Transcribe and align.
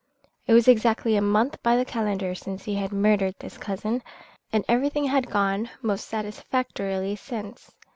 It 0.47 0.53
was 0.55 0.67
exactly 0.67 1.15
a 1.15 1.21
month 1.21 1.61
by 1.61 1.75
the 1.75 1.85
calendar 1.85 2.33
since 2.33 2.63
he 2.63 2.73
had 2.73 2.91
murdered 2.91 3.35
this 3.37 3.59
cousin, 3.59 4.01
and 4.51 4.65
everything 4.67 5.03
had 5.05 5.29
gone 5.29 5.69
most 5.83 6.07
satisfactorily 6.07 7.15
since. 7.15 7.75